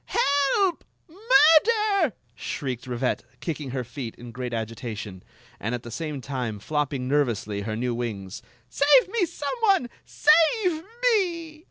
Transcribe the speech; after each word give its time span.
Help! 0.05 0.83
Murder!" 1.07 2.13
shrieked 2.33 2.87
Rivette, 2.87 3.21
kick 3.39 3.61
ing 3.61 3.69
her 3.69 3.83
feet 3.83 4.15
in 4.15 4.31
great 4.31 4.51
agitation, 4.51 5.21
and 5.59 5.75
at 5.75 5.83
the 5.83 5.91
same 5.91 6.21
time 6.21 6.57
flopping 6.57 7.07
nervously 7.07 7.61
her 7.61 7.75
new 7.75 7.93
wings." 7.93 8.41
Save 8.67 9.09
me, 9.09 9.27
some 9.27 9.53
one! 9.61 9.91
Save 10.03 10.83
me! 11.03 11.59